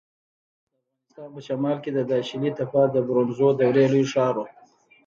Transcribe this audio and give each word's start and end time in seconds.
د 0.03 0.03
افغانستان 0.03 1.29
په 1.33 1.39
شمال 1.47 1.77
کې 1.83 1.91
د 1.93 1.99
داشلي 2.13 2.51
تپه 2.57 2.81
د 2.89 2.97
برونزو 3.07 3.47
دورې 3.59 3.85
لوی 3.93 4.05
ښار 4.11 4.35
و 4.39 4.45